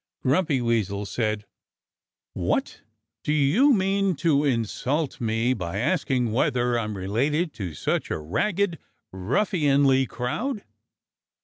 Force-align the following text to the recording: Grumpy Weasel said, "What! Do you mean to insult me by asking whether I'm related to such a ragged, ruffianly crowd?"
Grumpy 0.23 0.61
Weasel 0.61 1.05
said, 1.05 1.45
"What! 2.33 2.81
Do 3.23 3.31
you 3.31 3.71
mean 3.71 4.15
to 4.15 4.43
insult 4.43 5.21
me 5.21 5.53
by 5.53 5.77
asking 5.77 6.31
whether 6.31 6.79
I'm 6.79 6.97
related 6.97 7.53
to 7.59 7.75
such 7.75 8.09
a 8.09 8.17
ragged, 8.17 8.79
ruffianly 9.11 10.07
crowd?" 10.07 10.63